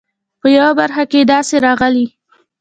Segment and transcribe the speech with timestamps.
[0.39, 2.07] په یوه برخه کې یې داسې راغلي.